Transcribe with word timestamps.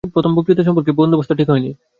প্রথম 0.13 0.31
বক্তৃতা 0.35 0.63
সম্পর্কে 0.63 0.91
বন্দোবস্ত 0.91 1.31
ঠিক 1.33 1.47
হয়নি। 1.49 1.71